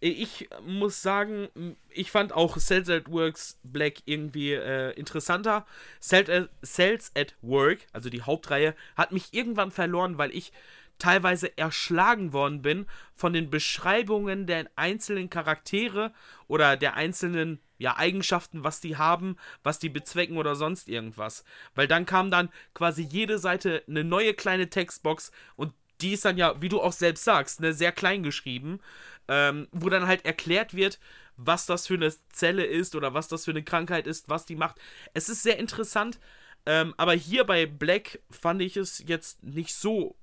ich 0.00 0.48
muss 0.64 1.02
sagen, 1.02 1.48
ich 1.88 2.10
fand 2.10 2.32
auch 2.32 2.58
Cells 2.58 2.90
at 2.90 3.10
Works 3.10 3.58
Black 3.62 4.02
irgendwie 4.04 4.52
äh, 4.52 4.92
interessanter. 4.92 5.66
Cells 6.00 6.28
at, 6.28 6.50
Cells 6.64 7.12
at 7.16 7.34
Work, 7.42 7.80
also 7.92 8.10
die 8.10 8.22
Hauptreihe, 8.22 8.74
hat 8.96 9.12
mich 9.12 9.32
irgendwann 9.32 9.70
verloren, 9.70 10.18
weil 10.18 10.34
ich 10.34 10.52
teilweise 10.98 11.56
erschlagen 11.58 12.32
worden 12.32 12.62
bin 12.62 12.86
von 13.14 13.32
den 13.32 13.50
Beschreibungen 13.50 14.46
der 14.46 14.70
einzelnen 14.76 15.30
Charaktere 15.30 16.12
oder 16.48 16.76
der 16.76 16.94
einzelnen 16.94 17.60
ja, 17.78 17.96
Eigenschaften, 17.96 18.64
was 18.64 18.80
die 18.80 18.96
haben, 18.96 19.36
was 19.62 19.78
die 19.78 19.88
bezwecken 19.88 20.38
oder 20.38 20.56
sonst 20.56 20.88
irgendwas. 20.88 21.44
Weil 21.74 21.86
dann 21.86 22.06
kam 22.06 22.30
dann 22.30 22.48
quasi 22.74 23.02
jede 23.02 23.38
Seite 23.38 23.82
eine 23.88 24.04
neue 24.04 24.34
kleine 24.34 24.70
Textbox 24.70 25.30
und 25.56 25.72
die 26.00 26.12
ist 26.12 26.24
dann 26.24 26.36
ja, 26.36 26.60
wie 26.60 26.68
du 26.68 26.80
auch 26.80 26.92
selbst 26.92 27.24
sagst, 27.24 27.60
ne, 27.60 27.72
sehr 27.72 27.92
klein 27.92 28.22
geschrieben, 28.22 28.80
ähm, 29.28 29.68
wo 29.72 29.88
dann 29.88 30.06
halt 30.06 30.24
erklärt 30.24 30.74
wird, 30.74 30.98
was 31.36 31.66
das 31.66 31.86
für 31.86 31.94
eine 31.94 32.12
Zelle 32.32 32.64
ist 32.64 32.94
oder 32.94 33.14
was 33.14 33.28
das 33.28 33.44
für 33.44 33.50
eine 33.50 33.62
Krankheit 33.62 34.06
ist, 34.06 34.28
was 34.28 34.46
die 34.46 34.56
macht. 34.56 34.76
Es 35.14 35.28
ist 35.28 35.42
sehr 35.42 35.58
interessant, 35.58 36.18
ähm, 36.64 36.94
aber 36.96 37.12
hier 37.14 37.44
bei 37.44 37.66
Black 37.66 38.20
fand 38.30 38.62
ich 38.62 38.76
es 38.76 39.04
jetzt 39.06 39.42
nicht 39.42 39.74
so, 39.74 40.16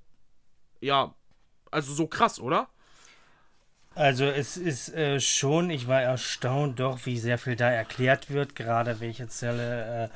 ja, 0.84 1.14
also 1.72 1.94
so 1.94 2.08
krass, 2.08 2.40
oder? 2.40 2.68
Also 3.96 4.26
es 4.26 4.58
ist 4.58 4.90
äh, 4.94 5.20
schon, 5.20 5.70
ich 5.70 5.88
war 5.88 6.02
erstaunt 6.02 6.80
doch, 6.80 7.06
wie 7.06 7.20
sehr 7.20 7.38
viel 7.38 7.56
da 7.56 7.70
erklärt 7.70 8.30
wird, 8.32 8.56
gerade 8.56 9.00
welche 9.00 9.28
Zelle 9.28 10.06
äh, 10.06 10.10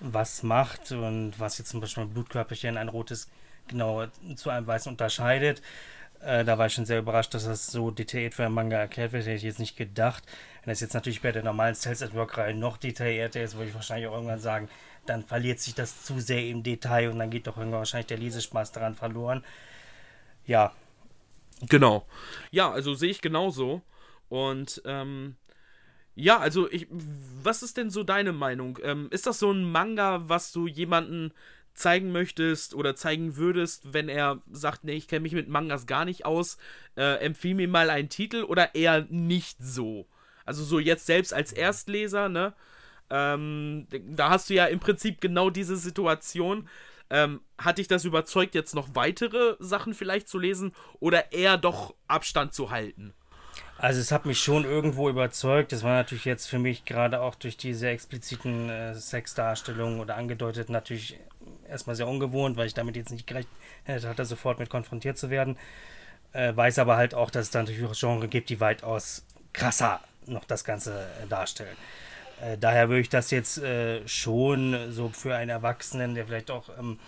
was 0.00 0.42
macht 0.42 0.92
und 0.92 1.34
was 1.38 1.58
jetzt 1.58 1.70
zum 1.70 1.80
Beispiel 1.80 2.04
ein 2.04 2.10
Blutkörperchen, 2.10 2.76
ein 2.76 2.88
rotes, 2.88 3.28
genau 3.66 4.06
zu 4.36 4.50
einem 4.50 4.66
weißen 4.66 4.92
unterscheidet. 4.92 5.60
Äh, 6.20 6.44
da 6.44 6.56
war 6.56 6.66
ich 6.66 6.74
schon 6.74 6.86
sehr 6.86 7.00
überrascht, 7.00 7.34
dass 7.34 7.44
das 7.44 7.66
so 7.66 7.90
detailliert 7.90 8.34
für 8.34 8.44
einen 8.44 8.54
Manga 8.54 8.76
erklärt 8.76 9.12
wird, 9.12 9.24
hätte 9.24 9.36
ich 9.36 9.42
jetzt 9.42 9.58
nicht 9.58 9.76
gedacht. 9.76 10.24
Wenn 10.64 10.72
das 10.72 10.80
jetzt 10.80 10.94
natürlich 10.94 11.20
bei 11.20 11.32
der 11.32 11.42
normalen 11.42 11.74
Cells 11.74 12.02
at 12.02 12.14
Work-Reihe 12.14 12.54
noch 12.54 12.76
detaillierter 12.76 13.42
ist, 13.42 13.56
würde 13.56 13.68
ich 13.68 13.74
wahrscheinlich 13.74 14.08
auch 14.08 14.14
irgendwann 14.14 14.40
sagen, 14.40 14.68
dann 15.04 15.24
verliert 15.24 15.60
sich 15.60 15.74
das 15.74 16.04
zu 16.04 16.20
sehr 16.20 16.46
im 16.46 16.62
Detail 16.62 17.10
und 17.10 17.18
dann 17.18 17.30
geht 17.30 17.46
doch 17.46 17.56
irgendwann 17.56 17.80
wahrscheinlich 17.80 18.06
der 18.06 18.18
Lesespaß 18.18 18.72
daran 18.72 18.94
verloren. 18.94 19.44
Ja, 20.46 20.72
Genau. 21.62 22.06
Ja, 22.50 22.70
also 22.70 22.94
sehe 22.94 23.10
ich 23.10 23.20
genauso. 23.20 23.82
Und 24.28 24.82
ähm, 24.84 25.36
ja, 26.14 26.38
also 26.38 26.70
ich, 26.70 26.86
was 26.90 27.62
ist 27.62 27.76
denn 27.76 27.90
so 27.90 28.02
deine 28.02 28.32
Meinung? 28.32 28.78
Ähm, 28.82 29.08
ist 29.10 29.26
das 29.26 29.38
so 29.38 29.50
ein 29.52 29.70
Manga, 29.70 30.28
was 30.28 30.52
du 30.52 30.66
jemanden 30.66 31.32
zeigen 31.74 32.10
möchtest 32.10 32.74
oder 32.74 32.96
zeigen 32.96 33.36
würdest, 33.36 33.92
wenn 33.92 34.08
er 34.08 34.40
sagt, 34.50 34.84
nee, 34.84 34.94
ich 34.94 35.08
kenne 35.08 35.20
mich 35.20 35.32
mit 35.34 35.48
Mangas 35.48 35.86
gar 35.86 36.06
nicht 36.06 36.24
aus, 36.24 36.56
äh, 36.96 37.18
empfiehl 37.18 37.54
mir 37.54 37.68
mal 37.68 37.90
einen 37.90 38.08
Titel 38.08 38.44
oder 38.44 38.74
eher 38.74 39.06
nicht 39.10 39.58
so? 39.60 40.06
Also 40.46 40.64
so 40.64 40.78
jetzt 40.78 41.06
selbst 41.06 41.34
als 41.34 41.52
Erstleser, 41.52 42.28
ne? 42.28 42.54
Ähm, 43.10 43.86
da 44.08 44.30
hast 44.30 44.50
du 44.50 44.54
ja 44.54 44.66
im 44.66 44.80
Prinzip 44.80 45.20
genau 45.20 45.50
diese 45.50 45.76
Situation. 45.76 46.68
Ähm, 47.10 47.40
hat 47.58 47.78
dich 47.78 47.88
das 47.88 48.04
überzeugt, 48.04 48.54
jetzt 48.54 48.74
noch 48.74 48.88
weitere 48.94 49.56
Sachen 49.58 49.94
vielleicht 49.94 50.28
zu 50.28 50.38
lesen 50.38 50.72
oder 50.98 51.32
eher 51.32 51.56
doch 51.56 51.94
Abstand 52.08 52.52
zu 52.52 52.70
halten? 52.70 53.14
Also 53.78 54.00
es 54.00 54.10
hat 54.10 54.24
mich 54.24 54.40
schon 54.40 54.64
irgendwo 54.64 55.08
überzeugt. 55.08 55.72
Das 55.72 55.82
war 55.82 55.92
natürlich 55.92 56.24
jetzt 56.24 56.46
für 56.46 56.58
mich 56.58 56.84
gerade 56.84 57.20
auch 57.20 57.34
durch 57.34 57.56
die 57.56 57.74
sehr 57.74 57.92
expliziten 57.92 58.70
äh, 58.70 58.94
Sexdarstellungen 58.94 60.00
oder 60.00 60.16
angedeutet 60.16 60.70
natürlich 60.70 61.18
erstmal 61.68 61.94
sehr 61.94 62.08
ungewohnt, 62.08 62.56
weil 62.56 62.66
ich 62.66 62.74
damit 62.74 62.96
jetzt 62.96 63.10
nicht 63.10 63.26
gerechnet 63.26 63.50
hatte, 63.88 64.24
sofort 64.24 64.58
mit 64.58 64.70
konfrontiert 64.70 65.18
zu 65.18 65.30
werden. 65.30 65.58
Äh, 66.32 66.56
weiß 66.56 66.78
aber 66.78 66.96
halt 66.96 67.14
auch, 67.14 67.30
dass 67.30 67.46
es 67.46 67.50
da 67.50 67.60
natürlich 67.60 67.84
auch 67.84 67.94
Genre 67.94 68.28
gibt, 68.28 68.48
die 68.48 68.60
weitaus 68.60 69.26
krasser 69.52 70.00
noch 70.26 70.44
das 70.44 70.64
Ganze 70.64 71.06
äh, 71.22 71.26
darstellen. 71.28 71.76
Äh, 72.40 72.58
daher 72.58 72.88
würde 72.88 73.00
ich 73.00 73.08
das 73.08 73.30
jetzt 73.30 73.58
äh, 73.58 74.06
schon 74.06 74.92
so 74.92 75.08
für 75.08 75.34
einen 75.34 75.50
Erwachsenen, 75.50 76.14
der 76.14 76.26
vielleicht 76.26 76.50
auch 76.50 76.68
ähm, 76.78 76.98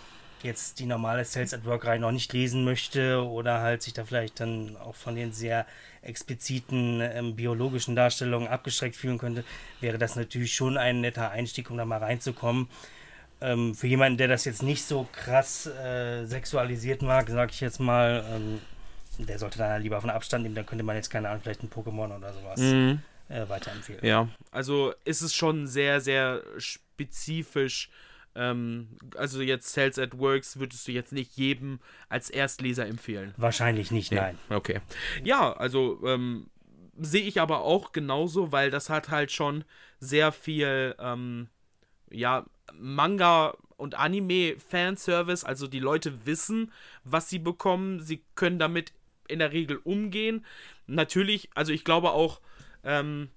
jetzt 0.43 0.79
die 0.79 0.85
normale 0.85 1.25
Sales 1.25 1.53
at 1.53 1.65
Work 1.65 1.85
Reihe 1.85 1.99
noch 1.99 2.11
nicht 2.11 2.31
lesen 2.33 2.63
möchte 2.63 3.23
oder 3.23 3.61
halt 3.61 3.83
sich 3.83 3.93
da 3.93 4.05
vielleicht 4.05 4.39
dann 4.39 4.77
auch 4.77 4.95
von 4.95 5.15
den 5.15 5.33
sehr 5.33 5.65
expliziten 6.01 7.01
ähm, 7.01 7.35
biologischen 7.35 7.95
Darstellungen 7.95 8.47
abgeschreckt 8.47 8.95
fühlen 8.95 9.17
könnte, 9.17 9.43
wäre 9.81 9.97
das 9.97 10.15
natürlich 10.15 10.53
schon 10.53 10.77
ein 10.77 11.01
netter 11.01 11.31
Einstieg, 11.31 11.69
um 11.69 11.77
da 11.77 11.85
mal 11.85 11.99
reinzukommen. 11.99 12.69
Ähm, 13.41 13.75
für 13.75 13.87
jemanden, 13.87 14.17
der 14.17 14.27
das 14.27 14.45
jetzt 14.45 14.63
nicht 14.63 14.83
so 14.83 15.07
krass 15.11 15.65
äh, 15.67 16.25
sexualisiert 16.25 17.01
mag, 17.01 17.29
sage 17.29 17.51
ich 17.51 17.61
jetzt 17.61 17.79
mal, 17.79 18.25
ähm, 18.33 18.59
der 19.25 19.37
sollte 19.39 19.59
dann 19.59 19.81
lieber 19.81 19.99
von 19.99 20.09
Abstand 20.09 20.43
nehmen, 20.43 20.55
dann 20.55 20.65
könnte 20.65 20.83
man 20.83 20.95
jetzt 20.95 21.09
keine 21.09 21.29
Ahnung, 21.29 21.41
vielleicht 21.41 21.63
ein 21.63 21.69
Pokémon 21.69 22.15
oder 22.17 22.33
sowas 22.33 22.59
äh, 23.29 23.47
weiterempfehlen. 23.47 24.03
Ja, 24.03 24.27
also 24.51 24.93
ist 25.05 25.21
es 25.21 25.33
schon 25.33 25.67
sehr, 25.67 26.01
sehr 26.01 26.43
spezifisch. 26.57 27.89
Ähm, 28.35 28.89
also 29.15 29.41
jetzt 29.41 29.69
Cells 29.69 29.97
at 29.97 30.17
Works 30.17 30.59
würdest 30.59 30.87
du 30.87 30.91
jetzt 30.91 31.13
nicht 31.13 31.37
jedem 31.37 31.79
als 32.09 32.29
Erstleser 32.29 32.85
empfehlen. 32.85 33.33
Wahrscheinlich 33.37 33.91
nicht, 33.91 34.11
nein. 34.11 34.37
Okay. 34.49 34.81
Ja, 35.23 35.53
also 35.53 35.99
ähm, 36.05 36.49
sehe 36.97 37.23
ich 37.23 37.41
aber 37.41 37.61
auch 37.61 37.91
genauso, 37.91 38.51
weil 38.51 38.71
das 38.71 38.89
hat 38.89 39.09
halt 39.09 39.31
schon 39.31 39.63
sehr 39.99 40.31
viel, 40.31 40.95
ähm, 40.99 41.47
ja, 42.11 42.45
Manga 42.73 43.55
und 43.77 43.95
Anime-Fanservice. 43.95 45.43
Also 45.43 45.67
die 45.67 45.79
Leute 45.79 46.25
wissen, 46.25 46.71
was 47.03 47.29
sie 47.29 47.39
bekommen. 47.39 47.99
Sie 47.99 48.23
können 48.35 48.59
damit 48.59 48.93
in 49.27 49.39
der 49.39 49.51
Regel 49.51 49.77
umgehen. 49.77 50.45
Natürlich, 50.87 51.49
also 51.55 51.71
ich 51.71 51.83
glaube 51.83 52.11
auch, 52.11 52.41
ähm, 52.83 53.29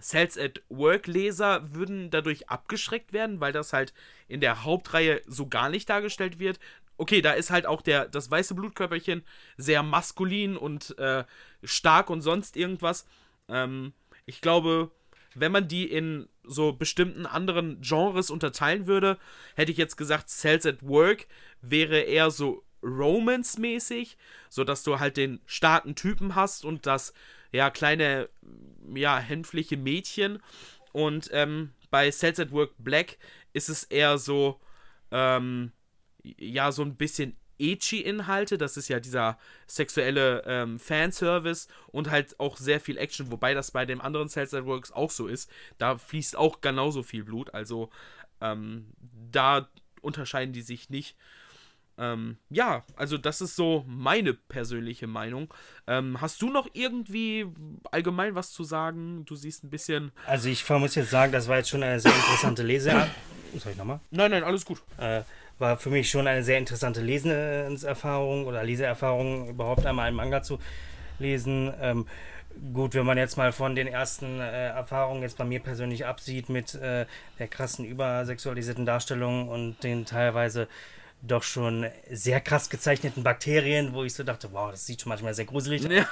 Sales 0.00 0.36
at 0.38 0.62
Work 0.68 1.06
Leser 1.06 1.72
würden 1.72 2.10
dadurch 2.10 2.48
abgeschreckt 2.48 3.12
werden, 3.12 3.40
weil 3.40 3.52
das 3.52 3.72
halt 3.72 3.94
in 4.28 4.40
der 4.40 4.64
Hauptreihe 4.64 5.22
so 5.26 5.46
gar 5.46 5.68
nicht 5.68 5.88
dargestellt 5.88 6.38
wird. 6.38 6.58
Okay, 6.96 7.22
da 7.22 7.32
ist 7.32 7.50
halt 7.50 7.66
auch 7.66 7.82
der, 7.82 8.06
das 8.06 8.30
weiße 8.30 8.54
Blutkörperchen 8.54 9.24
sehr 9.56 9.82
maskulin 9.82 10.56
und 10.56 10.96
äh, 10.98 11.24
stark 11.62 12.10
und 12.10 12.22
sonst 12.22 12.56
irgendwas. 12.56 13.06
Ähm, 13.48 13.92
ich 14.26 14.40
glaube, 14.40 14.90
wenn 15.34 15.52
man 15.52 15.68
die 15.68 15.90
in 15.90 16.28
so 16.44 16.72
bestimmten 16.72 17.26
anderen 17.26 17.80
Genres 17.80 18.30
unterteilen 18.30 18.86
würde, 18.86 19.18
hätte 19.56 19.72
ich 19.72 19.78
jetzt 19.78 19.96
gesagt, 19.96 20.30
Sales 20.30 20.66
at 20.66 20.82
Work 20.82 21.26
wäre 21.60 22.00
eher 22.00 22.30
so 22.30 22.62
Romance-mäßig, 22.84 24.16
sodass 24.48 24.82
du 24.82 25.00
halt 25.00 25.16
den 25.16 25.40
starken 25.46 25.94
Typen 25.94 26.34
hast 26.34 26.64
und 26.64 26.86
das 26.86 27.14
ja 27.52 27.70
kleine, 27.70 28.28
ja, 28.94 29.18
hänfliche 29.18 29.76
Mädchen. 29.76 30.40
Und 30.92 31.30
ähm, 31.32 31.72
bei 31.90 32.10
Sales 32.10 32.40
at 32.40 32.52
Work 32.52 32.72
Black 32.78 33.18
ist 33.52 33.68
es 33.68 33.84
eher 33.84 34.18
so, 34.18 34.60
ähm, 35.10 35.72
ja, 36.22 36.72
so 36.72 36.82
ein 36.82 36.96
bisschen 36.96 37.36
Echi-Inhalte, 37.58 38.58
das 38.58 38.76
ist 38.76 38.88
ja 38.88 38.98
dieser 38.98 39.38
sexuelle 39.66 40.42
ähm, 40.46 40.78
Fanservice 40.78 41.68
und 41.88 42.10
halt 42.10 42.38
auch 42.40 42.56
sehr 42.56 42.80
viel 42.80 42.98
Action, 42.98 43.30
wobei 43.30 43.54
das 43.54 43.70
bei 43.70 43.86
dem 43.86 44.00
anderen 44.00 44.28
Cells 44.28 44.54
at 44.54 44.66
Works 44.66 44.90
auch 44.90 45.10
so 45.10 45.28
ist. 45.28 45.50
Da 45.78 45.96
fließt 45.96 46.36
auch 46.36 46.60
genauso 46.60 47.02
viel 47.02 47.24
Blut, 47.24 47.54
also 47.54 47.90
ähm, 48.40 48.88
da 49.30 49.68
unterscheiden 50.00 50.52
die 50.52 50.62
sich 50.62 50.90
nicht. 50.90 51.16
Ähm, 51.98 52.38
ja, 52.50 52.84
also 52.96 53.18
das 53.18 53.40
ist 53.40 53.56
so 53.56 53.84
meine 53.86 54.34
persönliche 54.34 55.06
Meinung. 55.06 55.52
Ähm, 55.86 56.20
hast 56.20 56.42
du 56.42 56.50
noch 56.50 56.68
irgendwie 56.72 57.46
allgemein 57.90 58.34
was 58.34 58.52
zu 58.52 58.64
sagen? 58.64 59.24
Du 59.24 59.36
siehst 59.36 59.64
ein 59.64 59.70
bisschen. 59.70 60.12
Also 60.26 60.48
ich 60.48 60.68
muss 60.68 60.94
jetzt 60.94 61.10
sagen, 61.10 61.32
das 61.32 61.48
war 61.48 61.58
jetzt 61.58 61.68
schon 61.68 61.82
eine 61.82 62.00
sehr 62.00 62.14
interessante 62.14 62.62
Lese. 62.62 62.90
Soll 63.58 63.72
ich 63.72 63.78
nochmal? 63.78 64.00
Nein, 64.10 64.32
nein, 64.32 64.42
alles 64.42 64.64
gut. 64.64 64.82
Äh, 64.98 65.22
war 65.58 65.76
für 65.76 65.90
mich 65.90 66.10
schon 66.10 66.26
eine 66.26 66.42
sehr 66.42 66.58
interessante 66.58 67.00
Lesenserfahrung 67.00 68.46
oder 68.46 68.64
Leseerfahrung, 68.64 69.48
überhaupt 69.48 69.86
einmal 69.86 70.08
einen 70.08 70.16
Manga 70.16 70.42
zu 70.42 70.58
lesen. 71.20 71.72
Ähm, 71.80 72.06
gut, 72.72 72.94
wenn 72.94 73.06
man 73.06 73.18
jetzt 73.18 73.36
mal 73.36 73.52
von 73.52 73.74
den 73.74 73.86
ersten 73.86 74.40
äh, 74.40 74.68
Erfahrungen 74.68 75.22
jetzt 75.22 75.38
bei 75.38 75.44
mir 75.44 75.60
persönlich 75.60 76.06
absieht 76.06 76.48
mit 76.48 76.74
äh, 76.74 77.06
der 77.38 77.48
krassen 77.48 77.84
übersexualisierten 77.84 78.86
Darstellung 78.86 79.48
und 79.48 79.82
den 79.82 80.04
teilweise 80.04 80.68
doch 81.26 81.42
schon 81.42 81.86
sehr 82.10 82.40
krass 82.40 82.70
gezeichneten 82.70 83.22
Bakterien, 83.22 83.92
wo 83.94 84.04
ich 84.04 84.14
so 84.14 84.22
dachte, 84.24 84.52
wow, 84.52 84.70
das 84.70 84.86
sieht 84.86 85.02
schon 85.02 85.10
manchmal 85.10 85.34
sehr 85.34 85.44
gruselig 85.44 85.86
aus. 85.86 85.92
Ja. 85.92 86.08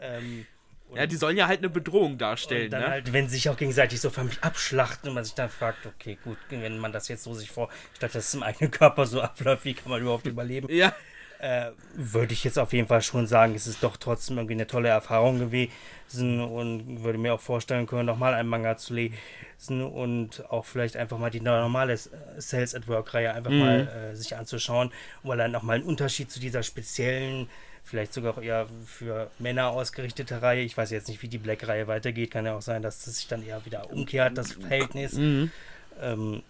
Ähm, 0.00 0.46
ja, 0.94 1.06
die 1.06 1.16
sollen 1.16 1.36
ja 1.36 1.46
halt 1.46 1.60
eine 1.60 1.70
Bedrohung 1.70 2.18
darstellen. 2.18 2.64
Und 2.64 2.70
dann 2.72 2.82
ne? 2.82 2.88
halt, 2.88 3.12
wenn 3.12 3.28
sie 3.28 3.36
sich 3.36 3.48
auch 3.48 3.56
gegenseitig 3.56 4.00
so 4.00 4.10
förmlich 4.10 4.42
abschlachten 4.42 5.08
und 5.08 5.14
man 5.14 5.24
sich 5.24 5.34
dann 5.34 5.48
fragt, 5.48 5.86
okay, 5.86 6.18
gut, 6.24 6.38
wenn 6.48 6.78
man 6.78 6.92
das 6.92 7.08
jetzt 7.08 7.22
so 7.22 7.34
sich 7.34 7.50
vorstellt, 7.50 8.14
dass 8.14 8.26
es 8.26 8.34
im 8.34 8.42
eigenen 8.42 8.70
Körper 8.70 9.06
so 9.06 9.20
abläuft, 9.22 9.64
wie 9.64 9.74
kann 9.74 9.90
man 9.90 10.00
überhaupt 10.00 10.26
überleben? 10.26 10.68
Ja. 10.70 10.94
Äh, 11.40 11.70
würde 11.94 12.34
ich 12.34 12.44
jetzt 12.44 12.58
auf 12.58 12.74
jeden 12.74 12.86
Fall 12.86 13.00
schon 13.00 13.26
sagen, 13.26 13.54
es 13.54 13.66
ist 13.66 13.82
doch 13.82 13.96
trotzdem 13.96 14.36
irgendwie 14.36 14.54
eine 14.54 14.66
tolle 14.66 14.90
Erfahrung 14.90 15.38
gewesen 15.38 16.40
und 16.40 17.02
würde 17.02 17.18
mir 17.18 17.32
auch 17.32 17.40
vorstellen 17.40 17.86
können, 17.86 18.04
nochmal 18.04 18.34
einen 18.34 18.48
Manga 18.48 18.76
zu 18.76 18.92
lesen 18.92 19.82
und 19.82 20.44
auch 20.50 20.66
vielleicht 20.66 20.98
einfach 20.98 21.16
mal 21.16 21.30
die 21.30 21.40
normale 21.40 21.96
Sales 21.96 22.74
at 22.74 22.86
Work-Reihe 22.88 23.32
einfach 23.32 23.50
mhm. 23.50 23.58
mal 23.58 23.88
äh, 23.88 24.16
sich 24.16 24.36
anzuschauen, 24.36 24.92
weil 25.22 25.38
dann 25.38 25.50
nochmal 25.50 25.76
ein 25.76 25.82
Unterschied 25.82 26.30
zu 26.30 26.40
dieser 26.40 26.62
speziellen 26.62 27.48
vielleicht 27.84 28.12
sogar 28.12 28.36
auch 28.36 28.42
eher 28.42 28.66
für 28.84 29.30
Männer 29.38 29.70
ausgerichtete 29.70 30.42
Reihe. 30.42 30.60
Ich 30.60 30.76
weiß 30.76 30.90
jetzt 30.90 31.08
nicht, 31.08 31.22
wie 31.22 31.28
die 31.28 31.38
Black-Reihe 31.38 31.86
weitergeht. 31.88 32.30
Kann 32.30 32.44
ja 32.44 32.54
auch 32.54 32.62
sein, 32.62 32.82
dass 32.82 33.06
es 33.06 33.16
sich 33.16 33.28
dann 33.28 33.42
eher 33.42 33.64
wieder 33.64 33.90
umkehrt, 33.90 34.36
das 34.36 34.52
Verhältnis. 34.52 35.14
Mhm. 35.14 35.50
Ähm, 36.00 36.42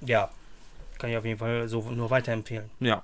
ja, 0.00 0.30
kann 0.98 1.10
ich 1.10 1.16
auf 1.18 1.24
jeden 1.24 1.38
Fall 1.38 1.68
so 1.68 1.82
nur 1.90 2.10
weiterempfehlen. 2.10 2.70
Ja, 2.80 3.02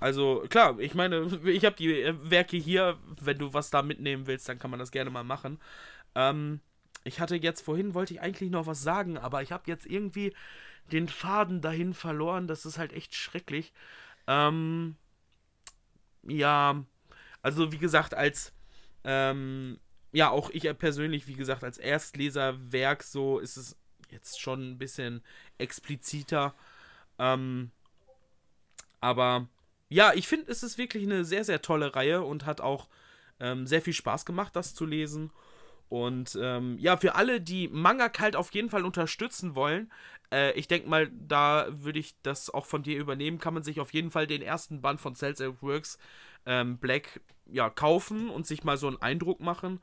also 0.00 0.44
klar, 0.48 0.78
ich 0.78 0.94
meine, 0.94 1.40
ich 1.44 1.64
habe 1.64 1.76
die 1.76 2.14
Werke 2.22 2.56
hier. 2.56 2.98
Wenn 3.20 3.38
du 3.38 3.52
was 3.54 3.70
da 3.70 3.82
mitnehmen 3.82 4.26
willst, 4.26 4.48
dann 4.48 4.58
kann 4.58 4.70
man 4.70 4.80
das 4.80 4.90
gerne 4.90 5.10
mal 5.10 5.24
machen. 5.24 5.58
Ähm, 6.14 6.60
ich 7.04 7.20
hatte 7.20 7.36
jetzt 7.36 7.62
vorhin, 7.62 7.94
wollte 7.94 8.14
ich 8.14 8.20
eigentlich 8.20 8.50
noch 8.50 8.66
was 8.66 8.82
sagen, 8.82 9.18
aber 9.18 9.42
ich 9.42 9.52
habe 9.52 9.64
jetzt 9.66 9.86
irgendwie 9.86 10.34
den 10.92 11.08
Faden 11.08 11.60
dahin 11.60 11.94
verloren. 11.94 12.46
Das 12.46 12.66
ist 12.66 12.78
halt 12.78 12.92
echt 12.92 13.14
schrecklich. 13.14 13.72
Ähm, 14.26 14.96
ja, 16.22 16.84
also 17.42 17.72
wie 17.72 17.78
gesagt, 17.78 18.14
als 18.14 18.52
ähm, 19.04 19.78
ja, 20.12 20.30
auch 20.30 20.50
ich 20.50 20.64
persönlich, 20.78 21.26
wie 21.26 21.34
gesagt, 21.34 21.64
als 21.64 21.78
Erstleserwerk 21.78 23.02
so 23.02 23.38
ist 23.38 23.56
es 23.56 23.76
jetzt 24.10 24.40
schon 24.40 24.72
ein 24.72 24.78
bisschen 24.78 25.22
expliziter. 25.58 26.54
Ähm, 27.18 27.70
aber 29.00 29.48
ja, 29.88 30.12
ich 30.14 30.28
finde, 30.28 30.50
es 30.50 30.62
ist 30.62 30.78
wirklich 30.78 31.04
eine 31.04 31.24
sehr, 31.24 31.44
sehr 31.44 31.62
tolle 31.62 31.94
Reihe 31.94 32.22
und 32.22 32.46
hat 32.46 32.60
auch 32.60 32.88
ähm, 33.40 33.66
sehr 33.66 33.82
viel 33.82 33.92
Spaß 33.92 34.26
gemacht, 34.26 34.54
das 34.56 34.74
zu 34.74 34.84
lesen. 34.84 35.30
Und 35.88 36.38
ähm, 36.40 36.76
ja, 36.78 36.96
für 36.98 37.14
alle, 37.14 37.40
die 37.40 37.68
Manga 37.68 38.08
kalt 38.08 38.36
auf 38.36 38.52
jeden 38.52 38.68
Fall 38.68 38.84
unterstützen 38.84 39.54
wollen, 39.54 39.90
äh, 40.30 40.52
ich 40.52 40.68
denke 40.68 40.88
mal, 40.88 41.10
da 41.10 41.66
würde 41.70 41.98
ich 41.98 42.14
das 42.22 42.50
auch 42.50 42.66
von 42.66 42.82
dir 42.82 42.98
übernehmen, 42.98 43.38
kann 43.38 43.54
man 43.54 43.62
sich 43.62 43.80
auf 43.80 43.92
jeden 43.94 44.10
Fall 44.10 44.26
den 44.26 44.42
ersten 44.42 44.82
Band 44.82 45.00
von 45.00 45.14
Cells 45.14 45.40
at 45.40 45.62
Works 45.62 45.98
ähm, 46.46 46.78
Black 46.78 47.20
ja, 47.46 47.70
kaufen 47.70 48.28
und 48.28 48.46
sich 48.46 48.64
mal 48.64 48.76
so 48.76 48.88
einen 48.88 49.00
Eindruck 49.00 49.40
machen. 49.40 49.80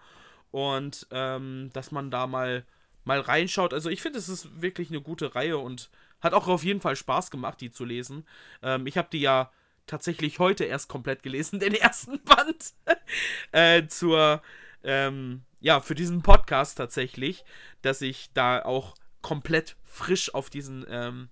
Und 0.52 1.08
ähm, 1.12 1.70
dass 1.74 1.92
man 1.92 2.12
da 2.12 2.28
mal, 2.28 2.66
mal 3.04 3.20
reinschaut. 3.20 3.74
Also 3.74 3.90
ich 3.90 4.02
finde, 4.02 4.20
es 4.20 4.30
ist 4.30 4.62
wirklich 4.62 4.90
eine 4.90 5.02
gute 5.02 5.36
Reihe 5.36 5.58
und 5.58 5.90
hat 6.22 6.34
auch 6.34 6.48
auf 6.48 6.64
jeden 6.64 6.82
Fall 6.82 6.96
Spaß 6.96 7.32
gemacht, 7.32 7.60
die 7.62 7.72
zu 7.72 7.84
lesen. 7.84 8.26
Ähm, 8.62 8.88
ich 8.88 8.98
habe 8.98 9.10
die 9.12 9.22
ja 9.22 9.52
tatsächlich 9.88 10.40
heute 10.40 10.64
erst 10.66 10.90
komplett 10.90 11.24
gelesen, 11.24 11.60
den 11.62 11.74
ersten 11.74 12.22
Band. 12.24 12.74
äh, 13.52 13.88
zur, 13.88 14.42
ähm, 14.84 15.44
ja, 15.60 15.80
für 15.80 15.96
diesen 15.96 16.22
Podcast 16.22 16.78
tatsächlich, 16.78 17.46
dass 17.82 18.02
ich 18.02 18.30
da 18.34 18.64
auch 18.64 18.96
komplett 19.22 19.76
frisch 19.84 20.34
auf 20.34 20.50
diesen, 20.50 20.86
ähm, 20.90 21.30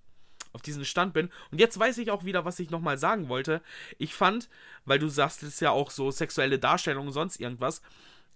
auf 0.54 0.62
diesen 0.62 0.86
Stand 0.86 1.14
bin. 1.14 1.30
Und 1.52 1.60
jetzt 1.60 1.78
weiß 1.78 1.98
ich 1.98 2.12
auch 2.12 2.24
wieder, 2.24 2.46
was 2.46 2.60
ich 2.60 2.70
nochmal 2.70 2.98
sagen 2.98 3.30
wollte. 3.30 3.62
Ich 3.98 4.14
fand, 4.14 4.50
weil 4.86 5.00
du 5.00 5.08
sagst, 5.10 5.44
es 5.44 5.50
ist 5.50 5.62
ja 5.62 5.72
auch 5.72 5.92
so 5.92 6.12
sexuelle 6.12 6.60
Darstellung 6.60 7.08
und 7.08 7.14
sonst 7.14 7.40
irgendwas. 7.40 7.82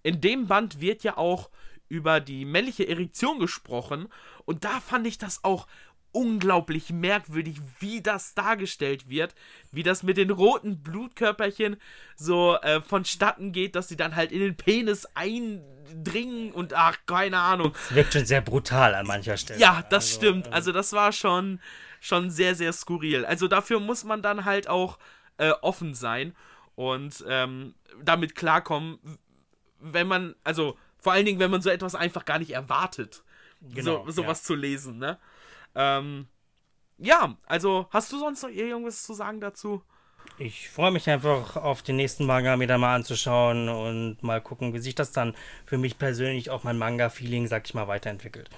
In 0.03 0.21
dem 0.21 0.47
Band 0.47 0.79
wird 0.79 1.03
ja 1.03 1.17
auch 1.17 1.49
über 1.89 2.19
die 2.19 2.45
männliche 2.45 2.87
Erektion 2.87 3.39
gesprochen. 3.39 4.07
Und 4.45 4.63
da 4.63 4.79
fand 4.79 5.07
ich 5.07 5.17
das 5.17 5.43
auch 5.43 5.67
unglaublich 6.17 6.91
merkwürdig, 6.91 7.61
wie 7.79 8.01
das 8.01 8.33
dargestellt 8.33 9.07
wird, 9.07 9.35
wie 9.71 9.83
das 9.83 10.01
mit 10.01 10.17
den 10.17 10.31
roten 10.31 10.81
Blutkörperchen 10.81 11.77
so 12.15 12.57
äh, 12.63 12.81
vonstatten 12.81 13.51
geht, 13.51 13.75
dass 13.75 13.87
sie 13.87 13.97
dann 13.97 14.15
halt 14.15 14.31
in 14.31 14.39
den 14.39 14.57
Penis 14.57 15.07
eindringen 15.13 16.51
und 16.51 16.73
ach, 16.73 16.97
keine 17.05 17.37
Ahnung. 17.37 17.71
Es 17.89 17.93
wirkt 17.93 18.13
schon 18.13 18.25
sehr 18.25 18.41
brutal 18.41 18.95
an 18.95 19.05
mancher 19.05 19.37
Stelle. 19.37 19.59
Ja, 19.59 19.83
das 19.91 20.05
also, 20.05 20.15
stimmt. 20.15 20.47
Ähm, 20.47 20.53
also 20.53 20.71
das 20.71 20.91
war 20.93 21.11
schon, 21.11 21.59
schon 21.99 22.31
sehr, 22.31 22.55
sehr 22.55 22.73
skurril. 22.73 23.23
Also 23.23 23.47
dafür 23.47 23.79
muss 23.79 24.03
man 24.03 24.23
dann 24.23 24.43
halt 24.43 24.67
auch 24.67 24.97
äh, 25.37 25.51
offen 25.61 25.93
sein 25.93 26.35
und 26.73 27.23
ähm, 27.27 27.75
damit 28.01 28.33
klarkommen, 28.33 28.97
wenn 29.79 30.07
man, 30.07 30.33
also 30.43 30.79
vor 30.97 31.13
allen 31.13 31.27
Dingen, 31.27 31.39
wenn 31.39 31.51
man 31.51 31.61
so 31.61 31.69
etwas 31.69 31.93
einfach 31.93 32.25
gar 32.25 32.39
nicht 32.39 32.55
erwartet, 32.55 33.21
genau, 33.61 34.03
so, 34.07 34.23
sowas 34.23 34.39
ja. 34.39 34.45
zu 34.47 34.55
lesen, 34.55 34.97
ne? 34.97 35.19
Ähm, 35.77 36.27
ja, 36.97 37.37
also 37.45 37.87
hast 37.91 38.11
du 38.11 38.19
sonst 38.19 38.41
noch 38.41 38.49
irgendwas 38.49 39.03
zu 39.03 39.13
sagen 39.13 39.39
dazu? 39.39 39.83
Ich 40.39 40.69
freue 40.69 40.91
mich 40.91 41.09
einfach 41.09 41.55
auf 41.55 41.81
den 41.81 41.95
nächsten 41.95 42.25
Manga 42.25 42.57
mir 42.57 42.67
da 42.67 42.77
mal 42.77 42.95
anzuschauen 42.95 43.69
und 43.69 44.21
mal 44.21 44.41
gucken, 44.41 44.73
wie 44.73 44.79
sich 44.79 44.93
das 44.93 45.11
dann 45.11 45.35
für 45.65 45.77
mich 45.77 45.97
persönlich 45.97 46.49
auch 46.49 46.63
mein 46.63 46.77
Manga-Feeling, 46.77 47.47
sag 47.47 47.65
ich 47.65 47.73
mal, 47.73 47.87
weiterentwickelt. 47.87 48.49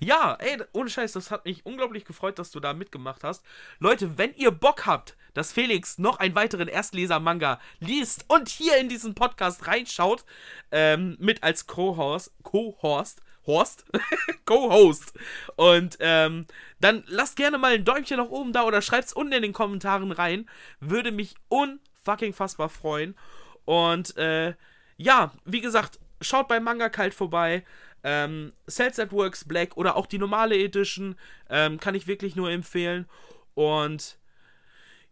Ja, 0.00 0.36
ey, 0.40 0.58
ohne 0.72 0.88
Scheiß, 0.88 1.12
das 1.12 1.30
hat 1.30 1.44
mich 1.44 1.66
unglaublich 1.66 2.04
gefreut, 2.04 2.38
dass 2.38 2.50
du 2.50 2.58
da 2.58 2.72
mitgemacht 2.72 3.22
hast. 3.22 3.44
Leute, 3.78 4.18
wenn 4.18 4.34
ihr 4.34 4.50
Bock 4.50 4.86
habt, 4.86 5.16
dass 5.34 5.52
Felix 5.52 5.98
noch 5.98 6.18
einen 6.18 6.34
weiteren 6.34 6.68
Erstleser-Manga 6.68 7.60
liest 7.78 8.24
und 8.28 8.48
hier 8.48 8.78
in 8.78 8.88
diesen 8.88 9.14
Podcast 9.14 9.66
reinschaut, 9.66 10.24
ähm, 10.72 11.16
mit 11.20 11.42
als 11.42 11.66
Co-Host, 11.66 12.32
Co-Host, 12.42 13.22
Horst, 13.46 13.84
Co-Host. 14.44 15.12
Und 15.56 15.96
ähm, 16.00 16.46
dann 16.80 17.04
lasst 17.06 17.36
gerne 17.36 17.58
mal 17.58 17.74
ein 17.74 17.84
Däumchen 17.84 18.18
nach 18.18 18.28
oben 18.28 18.52
da 18.52 18.64
oder 18.64 18.82
schreibt 18.82 19.08
es 19.08 19.12
unten 19.12 19.32
in 19.32 19.42
den 19.42 19.52
Kommentaren 19.52 20.12
rein. 20.12 20.48
Würde 20.80 21.12
mich 21.12 21.34
unfucking 21.48 22.32
fassbar 22.32 22.68
freuen. 22.68 23.16
Und 23.64 24.16
äh, 24.16 24.54
ja, 24.96 25.32
wie 25.44 25.60
gesagt, 25.60 25.98
schaut 26.20 26.48
bei 26.48 26.60
Manga 26.60 26.88
Kalt 26.88 27.14
vorbei. 27.14 27.64
Ähm, 28.02 28.52
Cells 28.68 28.98
at 28.98 29.12
Works 29.12 29.44
Black 29.44 29.76
oder 29.76 29.96
auch 29.96 30.06
die 30.06 30.18
normale 30.18 30.56
Edition 30.56 31.16
ähm, 31.50 31.78
kann 31.78 31.94
ich 31.94 32.06
wirklich 32.06 32.36
nur 32.36 32.50
empfehlen. 32.50 33.06
Und 33.54 34.18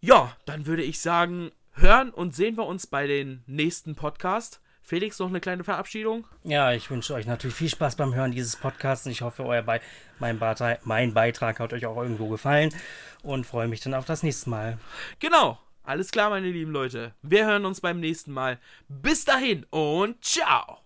ja, 0.00 0.36
dann 0.46 0.66
würde 0.66 0.82
ich 0.82 1.00
sagen, 1.00 1.50
hören 1.72 2.10
und 2.10 2.34
sehen 2.34 2.56
wir 2.56 2.66
uns 2.66 2.86
bei 2.86 3.06
den 3.06 3.42
nächsten 3.46 3.94
Podcast. 3.94 4.60
Felix, 4.88 5.18
noch 5.18 5.28
eine 5.28 5.40
kleine 5.40 5.64
Verabschiedung? 5.64 6.26
Ja, 6.44 6.72
ich 6.72 6.90
wünsche 6.90 7.12
euch 7.12 7.26
natürlich 7.26 7.54
viel 7.54 7.68
Spaß 7.68 7.96
beim 7.96 8.14
Hören 8.14 8.32
dieses 8.32 8.56
Podcasts. 8.56 9.04
Ich 9.04 9.20
hoffe, 9.20 9.44
euer 9.44 9.60
Be 9.60 9.82
mein, 10.18 10.38
Beitrag, 10.38 10.86
mein 10.86 11.12
Beitrag 11.12 11.60
hat 11.60 11.74
euch 11.74 11.84
auch 11.84 11.98
irgendwo 11.98 12.28
gefallen 12.28 12.74
und 13.22 13.44
freue 13.44 13.68
mich 13.68 13.80
dann 13.80 13.92
auf 13.92 14.06
das 14.06 14.22
nächste 14.22 14.48
Mal. 14.48 14.78
Genau. 15.18 15.58
Alles 15.84 16.10
klar, 16.10 16.30
meine 16.30 16.50
lieben 16.50 16.72
Leute. 16.72 17.12
Wir 17.20 17.44
hören 17.44 17.66
uns 17.66 17.82
beim 17.82 18.00
nächsten 18.00 18.32
Mal. 18.32 18.58
Bis 18.88 19.26
dahin 19.26 19.66
und 19.68 20.24
ciao. 20.24 20.78